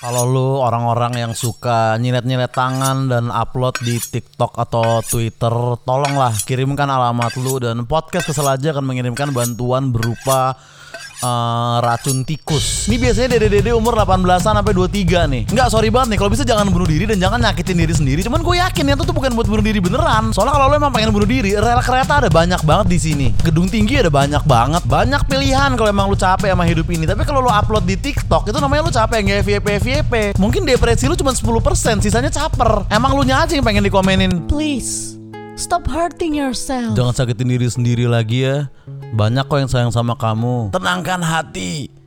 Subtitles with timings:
[0.00, 5.52] Kalau lu orang-orang yang suka nyilet-nyilet tangan dan upload di TikTok atau Twitter,
[5.84, 10.56] tolonglah kirimkan alamat lu dan podcast kesel aja akan mengirimkan bantuan berupa
[11.20, 12.88] eh, racun tikus.
[12.88, 15.42] Ini biasanya dede-dede umur 18-an sampai 23 nih.
[15.52, 16.18] Enggak, sorry banget nih.
[16.18, 18.20] Kalau bisa jangan bunuh diri dan jangan nyakitin diri sendiri.
[18.24, 20.32] Cuman gue yakin ya itu tuh bukan buat bunuh diri beneran.
[20.32, 23.26] Soalnya kalau lo emang pengen bunuh diri, rel kereta ada banyak banget di sini.
[23.44, 24.82] Gedung tinggi ada banyak banget.
[24.88, 27.04] Banyak pilihan kalau emang lu capek sama hidup ini.
[27.04, 30.14] Tapi kalau lu upload di TikTok itu namanya lu capek nggak FYP FYP.
[30.40, 32.88] Mungkin depresi lu cuma 10%, sisanya caper.
[32.88, 34.48] Emang lu nya aja yang pengen dikomenin.
[34.48, 35.19] Please,
[35.60, 36.96] stop hurting yourself.
[36.96, 38.72] Jangan sakitin diri sendiri lagi ya.
[39.12, 40.72] Banyak kok yang sayang sama kamu.
[40.72, 41.99] Tenangkan hati.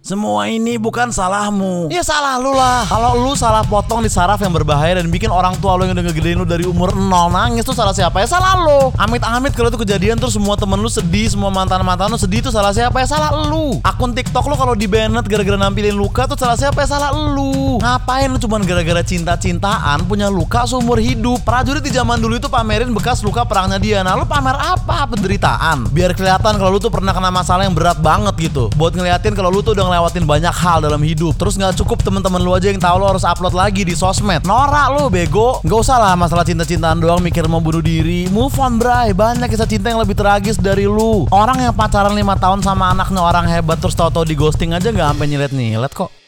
[0.00, 1.92] Semua ini bukan salahmu.
[1.92, 2.88] Ya salah lu lah.
[2.88, 6.08] Kalau lu salah potong di saraf yang berbahaya dan bikin orang tua lu yang udah
[6.08, 8.24] ngegedein lu dari umur 0 nangis tuh salah siapa ya?
[8.24, 8.96] Salah lu.
[8.96, 12.72] Amit-amit kalau itu kejadian terus semua temen lu sedih, semua mantan-mantan lu sedih tuh salah
[12.72, 13.12] siapa ya?
[13.12, 13.76] Salah lu.
[13.84, 16.96] Akun TikTok lu kalau di banned gara-gara nampilin luka tuh salah siapa ya?
[16.96, 17.76] Salah lu.
[17.84, 21.44] Ngapain lu cuman gara-gara cinta-cintaan punya luka seumur hidup?
[21.44, 24.00] Prajurit di zaman dulu itu pamerin bekas luka perangnya dia.
[24.00, 25.04] Nah, lu pamer apa?
[25.12, 25.92] Penderitaan.
[25.92, 28.72] Biar kelihatan kalau lu tuh pernah kena masalah yang berat banget gitu.
[28.80, 31.34] Buat ngeliatin kalau lu tuh udah ngelewatin banyak hal dalam hidup.
[31.34, 34.46] Terus nggak cukup temen-temen lu aja yang tahu lu harus upload lagi di sosmed.
[34.46, 35.58] Norak lu bego.
[35.66, 38.30] Nggak usah lah masalah cinta-cintaan doang mikir mau bunuh diri.
[38.30, 39.10] Move on, bray.
[39.10, 41.26] Banyak kisah cinta yang lebih tragis dari lu.
[41.34, 45.10] Orang yang pacaran 5 tahun sama anaknya orang hebat terus tahu-tahu di ghosting aja nggak
[45.10, 46.19] sampai nyilet-nyilet kok.